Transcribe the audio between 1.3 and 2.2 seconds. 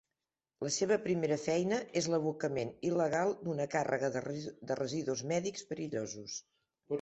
feina és